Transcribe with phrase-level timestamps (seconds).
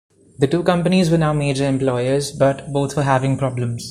[0.39, 3.79] The two companies were now major employers, but both were having problems.